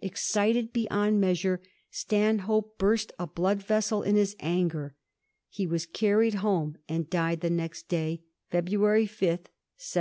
[0.00, 4.96] Excited beyond measm^, Stanhope burst a blood vessel in his anger.
[5.48, 8.22] He was carried home, and he died the next day—
[8.52, 9.46] ^February 5, 1721.